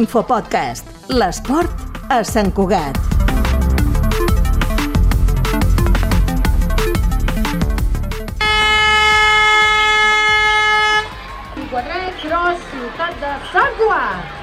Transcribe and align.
Infopodcast, 0.00 0.86
l'esport 1.12 2.08
a 2.08 2.22
Sant 2.24 2.52
Cugat. 2.56 2.96
Cross, 12.20 12.60
ciutat 12.70 13.16
de 13.20 13.32
Sant 13.52 13.74
Cugat. 13.78 14.39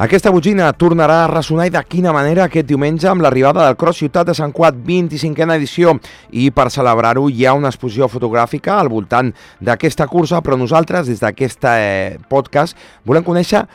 Aquesta 0.00 0.30
botxina 0.32 0.70
tornarà 0.72 1.18
a 1.22 1.28
ressonar 1.28 1.66
i 1.68 1.70
de 1.70 1.80
quina 1.84 2.14
manera 2.16 2.46
aquest 2.46 2.64
diumenge 2.64 3.10
amb 3.10 3.20
l'arribada 3.20 3.66
del 3.66 3.74
Cross 3.76 3.98
Ciutat 4.00 4.30
de 4.30 4.34
Sant 4.34 4.52
Cuat 4.56 4.78
25a 4.86 5.50
edició 5.52 5.92
i 6.32 6.46
per 6.50 6.70
celebrar-ho 6.72 7.26
hi 7.28 7.44
ha 7.44 7.52
una 7.52 7.68
exposició 7.68 8.08
fotogràfica 8.08 8.78
al 8.80 8.88
voltant 8.88 9.28
d'aquesta 9.60 10.06
cursa 10.08 10.40
però 10.40 10.56
nosaltres 10.56 11.10
des 11.10 11.20
d'aquest 11.20 11.66
eh, 11.68 12.16
podcast 12.30 12.78
volem 13.04 13.26
conèixer 13.26 13.66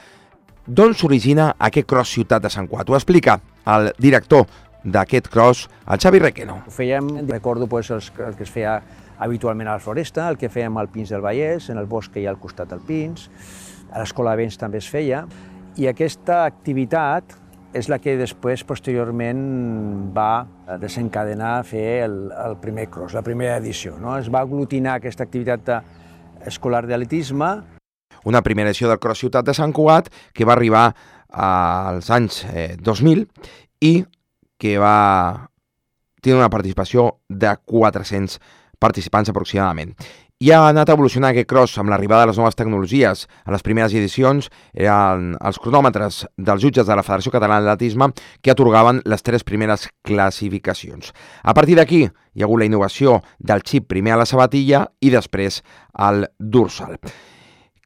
d'on 0.66 0.96
s'origina 0.98 1.52
aquest 1.60 1.86
Cross 1.86 2.16
Ciutat 2.18 2.42
de 2.42 2.50
Sant 2.50 2.66
Cuat. 2.68 2.90
Ho 2.90 2.98
explica 2.98 3.38
el 3.70 3.92
director 4.00 4.48
d'aquest 4.84 5.30
cross, 5.30 5.68
el 5.86 6.00
Xavi 6.02 6.20
Requeno. 6.24 6.64
Ho 6.66 6.74
fèiem, 6.74 7.28
recordo 7.30 7.68
pues, 7.68 7.92
el, 7.92 8.02
el 8.26 8.34
que 8.40 8.44
es 8.48 8.50
feia 8.50 8.80
habitualment 9.20 9.70
a 9.70 9.78
la 9.78 9.84
Floresta, 9.86 10.32
el 10.32 10.38
que 10.42 10.50
fèiem 10.50 10.82
al 10.82 10.90
Pins 10.90 11.14
del 11.14 11.22
Vallès, 11.22 11.70
en 11.70 11.78
el 11.78 11.86
bosc 11.86 12.14
que 12.14 12.24
hi 12.24 12.26
ha 12.26 12.34
al 12.34 12.42
costat 12.42 12.74
del 12.74 12.82
Pins, 12.88 13.30
a 13.92 14.02
l'Escola 14.02 14.34
de 14.34 14.42
Vents 14.42 14.58
també 14.58 14.82
es 14.82 14.90
feia, 14.90 15.28
i 15.78 15.86
aquesta 15.90 16.44
activitat 16.48 17.36
és 17.78 17.90
la 17.92 18.00
que 18.02 18.16
després, 18.18 18.64
posteriorment, 18.66 19.42
va 20.16 20.48
desencadenar 20.82 21.58
a 21.60 21.66
fer 21.68 22.04
el, 22.08 22.16
el 22.32 22.56
primer 22.62 22.88
cross, 22.90 23.14
la 23.14 23.22
primera 23.26 23.58
edició. 23.62 23.98
No? 24.02 24.16
Es 24.18 24.32
va 24.34 24.42
aglutinar 24.42 24.98
aquesta 24.98 25.28
activitat 25.28 25.70
escolar 26.48 26.86
d'atletisme. 26.88 27.52
Una 28.26 28.42
primera 28.42 28.72
edició 28.72 28.90
del 28.90 29.00
Cross 29.04 29.22
Ciutat 29.26 29.46
de 29.46 29.54
Sant 29.56 29.76
Cugat 29.76 30.10
que 30.34 30.48
va 30.48 30.56
arribar 30.58 30.88
als 31.30 32.10
anys 32.12 32.42
eh, 32.50 32.74
2000 32.82 33.28
i 33.86 33.94
que 34.58 34.78
va 34.82 35.48
tenir 36.24 36.40
una 36.40 36.50
participació 36.50 37.20
de 37.30 37.54
400 37.70 38.40
participants 38.82 39.30
aproximadament 39.30 39.94
i 40.40 40.52
ha 40.54 40.60
anat 40.70 40.92
evolucionant 40.94 41.32
aquest 41.32 41.48
cross 41.50 41.80
amb 41.82 41.90
l'arribada 41.90 42.26
de 42.26 42.32
les 42.32 42.38
noves 42.38 42.58
tecnologies. 42.58 43.24
A 43.46 43.54
les 43.54 43.64
primeres 43.66 43.94
edicions 43.98 44.50
eren 44.74 45.32
els 45.42 45.58
cronòmetres 45.62 46.20
dels 46.38 46.62
jutges 46.62 46.86
de 46.86 46.98
la 46.98 47.06
Federació 47.06 47.34
Catalana 47.34 47.66
d'Atletisme 47.66 48.12
que 48.46 48.54
atorgaven 48.54 49.02
les 49.06 49.26
tres 49.26 49.44
primeres 49.48 49.88
classificacions. 50.06 51.10
A 51.42 51.56
partir 51.58 51.80
d'aquí 51.80 52.04
hi 52.06 52.44
ha 52.44 52.46
hagut 52.46 52.62
la 52.62 52.70
innovació 52.70 53.22
del 53.40 53.66
xip 53.66 53.88
primer 53.90 54.14
a 54.14 54.22
la 54.22 54.30
sabatilla 54.30 54.86
i 55.02 55.10
després 55.10 55.64
al 55.94 56.28
dorsal. 56.38 57.02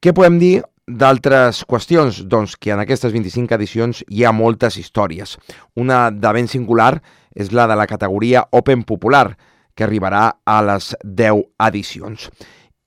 Què 0.02 0.13
podem 0.13 0.39
dir 0.41 0.57
D'altres 0.91 1.61
qüestions, 1.69 2.17
doncs, 2.27 2.57
que 2.59 2.73
en 2.73 2.81
aquestes 2.81 3.13
25 3.13 3.53
edicions 3.55 4.02
hi 4.11 4.25
ha 4.25 4.33
moltes 4.35 4.75
històries. 4.81 5.38
Una 5.79 6.09
de 6.11 6.31
ben 6.35 6.49
singular 6.52 6.97
és 7.31 7.53
la 7.55 7.67
de 7.69 7.77
la 7.79 7.85
categoria 7.88 8.41
Open 8.52 8.83
Popular, 8.83 9.38
que 9.75 9.86
arribarà 9.86 10.23
a 10.45 10.58
les 10.66 10.91
10 11.03 11.45
edicions. 11.67 12.30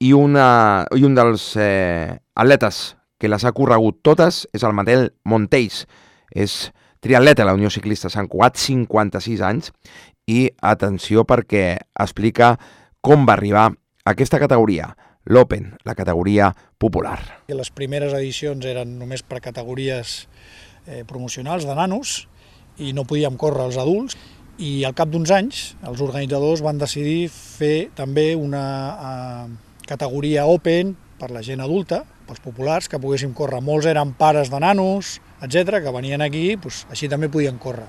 I, 0.00 0.12
una, 0.12 0.84
i 0.96 1.04
un 1.06 1.14
dels 1.16 1.54
eh, 1.56 2.16
atletes 2.34 2.96
que 3.18 3.30
les 3.30 3.44
ha 3.44 3.54
corregut 3.56 4.02
totes 4.04 4.44
és 4.52 4.64
el 4.66 4.74
Manel 4.76 5.08
Montells. 5.24 5.84
És 6.34 6.72
triatleta 7.04 7.44
a 7.44 7.48
la 7.48 7.54
Unió 7.56 7.70
Ciclista 7.70 8.10
Sant 8.12 8.28
Cugat, 8.28 8.58
56 8.60 9.44
anys, 9.44 9.70
i 10.28 10.48
atenció 10.64 11.24
perquè 11.28 11.64
explica 12.00 12.54
com 13.04 13.26
va 13.28 13.36
arribar 13.36 13.68
a 13.70 14.12
aquesta 14.12 14.40
categoria, 14.40 14.90
l'Open, 15.28 15.74
la 15.84 15.94
categoria 15.96 16.50
popular. 16.80 17.18
Les 17.48 17.70
primeres 17.72 18.12
edicions 18.16 18.64
eren 18.68 18.98
només 19.00 19.24
per 19.24 19.42
categories 19.44 20.24
eh, 20.86 21.04
promocionals 21.08 21.64
de 21.68 21.76
nanos 21.76 22.24
i 22.80 22.92
no 22.92 23.06
podíem 23.08 23.36
córrer 23.40 23.68
els 23.68 23.78
adults 23.80 24.16
i 24.58 24.84
al 24.86 24.94
cap 24.94 25.10
d'uns 25.10 25.30
anys 25.34 25.62
els 25.86 26.02
organitzadors 26.04 26.62
van 26.64 26.78
decidir 26.78 27.28
fer 27.32 27.90
també 27.96 28.32
una 28.38 28.64
uh, 28.94 29.48
categoria 29.88 30.46
open 30.46 30.94
per 31.18 31.30
la 31.34 31.42
gent 31.42 31.62
adulta, 31.62 32.02
pels 32.26 32.42
populars, 32.42 32.88
que 32.88 33.00
poguéssim 33.00 33.32
córrer. 33.36 33.62
Molts 33.62 33.86
eren 33.90 34.14
pares 34.18 34.50
de 34.50 34.60
nanos, 34.60 35.18
etc 35.42 35.80
que 35.84 35.94
venien 35.94 36.24
aquí, 36.24 36.54
doncs, 36.56 36.84
així 36.90 37.08
també 37.08 37.30
podien 37.30 37.58
córrer. 37.58 37.86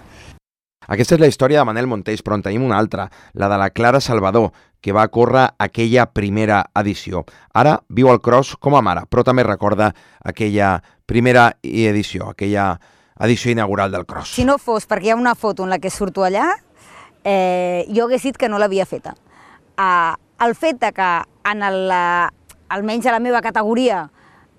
Aquesta 0.86 1.16
és 1.16 1.22
la 1.22 1.30
història 1.32 1.64
de 1.64 1.66
Manel 1.66 1.88
Montells, 1.90 2.22
però 2.22 2.38
en 2.38 2.44
tenim 2.46 2.66
una 2.66 2.78
altra, 2.78 3.08
la 3.34 3.50
de 3.50 3.58
la 3.58 3.72
Clara 3.74 4.02
Salvador, 4.02 4.52
que 4.82 4.94
va 4.94 5.08
córrer 5.10 5.48
aquella 5.58 6.06
primera 6.14 6.60
edició. 6.78 7.24
Ara 7.58 7.80
viu 7.90 8.12
el 8.12 8.22
cross 8.22 8.54
com 8.62 8.78
a 8.78 8.84
mare, 8.86 9.08
però 9.10 9.24
també 9.26 9.42
recorda 9.44 9.90
aquella 10.22 10.76
primera 11.10 11.56
edició, 11.64 12.30
aquella 12.30 12.76
edició 13.20 13.52
inaugural 13.52 13.92
del 13.92 14.06
cross. 14.06 14.34
Si 14.36 14.46
no 14.46 14.58
fos 14.58 14.88
perquè 14.88 15.10
hi 15.10 15.14
ha 15.16 15.20
una 15.20 15.36
foto 15.36 15.64
en 15.64 15.72
la 15.72 15.80
que 15.80 15.92
surto 15.92 16.26
allà, 16.26 16.50
eh, 17.24 17.86
jo 17.94 18.06
hagués 18.06 18.24
dit 18.24 18.38
que 18.38 18.50
no 18.50 18.60
l'havia 18.60 18.86
feta. 18.86 19.16
Uh, 19.76 20.16
el 20.46 20.56
fet 20.56 20.80
de 20.80 20.92
que 20.96 21.10
en 21.52 21.64
el, 21.64 21.92
almenys 22.70 23.08
a 23.08 23.16
la 23.16 23.24
meva 23.24 23.42
categoria 23.42 24.10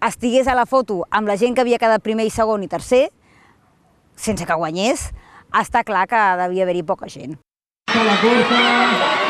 estigués 0.06 0.48
a 0.48 0.54
la 0.54 0.66
foto 0.66 1.04
amb 1.10 1.28
la 1.28 1.36
gent 1.40 1.56
que 1.56 1.64
havia 1.64 1.80
quedat 1.80 2.04
primer 2.04 2.26
i 2.28 2.32
segon 2.32 2.64
i 2.64 2.68
tercer, 2.68 3.08
sense 4.16 4.46
que 4.46 4.60
guanyés, 4.60 5.10
està 5.56 5.84
clar 5.84 6.06
que 6.10 6.22
devia 6.42 6.64
haver-hi 6.64 6.84
poca 6.84 7.08
gent. 7.12 7.38
La 7.96 8.18
cursa, 8.20 9.25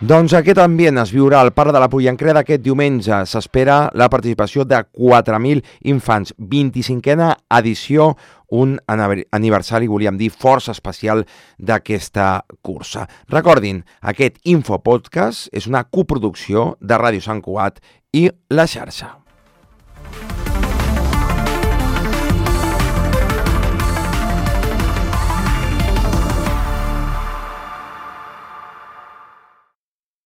Doncs 0.00 0.32
aquest 0.32 0.56
ambient 0.62 0.96
es 0.96 1.10
viurà 1.12 1.42
al 1.44 1.50
Parc 1.52 1.74
de 1.76 1.80
la 1.82 1.90
Pollancreda 1.92 2.40
aquest 2.40 2.62
diumenge. 2.64 3.18
S'espera 3.28 3.90
la 3.92 4.06
participació 4.08 4.64
de 4.64 4.78
4.000 4.96 5.60
infants. 5.92 6.32
25a 6.40 7.28
edició, 7.58 8.14
un 8.48 8.78
aniversari, 8.88 9.92
volíem 9.92 10.16
dir, 10.16 10.30
força 10.32 10.72
especial 10.72 11.26
d'aquesta 11.58 12.46
cursa. 12.64 13.04
Recordin, 13.28 13.84
aquest 14.00 14.40
Infopodcast 14.48 15.52
és 15.52 15.68
una 15.68 15.84
coproducció 15.84 16.78
de 16.80 16.96
Ràdio 16.96 17.20
Sant 17.20 17.44
Cugat 17.44 17.84
i 18.16 18.30
La 18.48 18.64
Xarxa. 18.64 19.18